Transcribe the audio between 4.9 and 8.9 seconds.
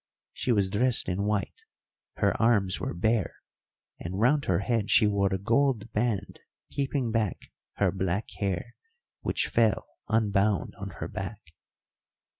wore a gold band keeping back her black hair,